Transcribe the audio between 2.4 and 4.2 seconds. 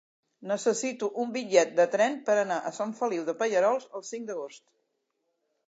anar a Sant Feliu de Pallerols el